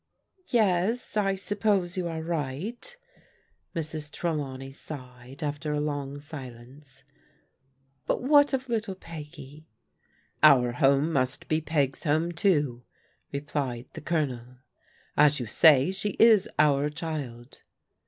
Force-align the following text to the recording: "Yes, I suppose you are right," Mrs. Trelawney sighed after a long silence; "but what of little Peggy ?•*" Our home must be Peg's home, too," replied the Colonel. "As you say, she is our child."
"Yes, 0.47 1.15
I 1.15 1.35
suppose 1.35 1.95
you 1.95 2.07
are 2.07 2.23
right," 2.23 2.97
Mrs. 3.75 4.11
Trelawney 4.11 4.71
sighed 4.71 5.43
after 5.43 5.73
a 5.73 5.79
long 5.79 6.17
silence; 6.17 7.03
"but 8.07 8.19
what 8.23 8.51
of 8.51 8.67
little 8.67 8.95
Peggy 8.95 9.67
?•*" 8.95 9.67
Our 10.41 10.71
home 10.71 11.13
must 11.13 11.47
be 11.47 11.61
Peg's 11.61 12.03
home, 12.03 12.31
too," 12.31 12.83
replied 13.31 13.89
the 13.93 14.01
Colonel. 14.01 14.57
"As 15.15 15.39
you 15.39 15.45
say, 15.45 15.91
she 15.91 16.15
is 16.17 16.49
our 16.57 16.89
child." 16.89 17.61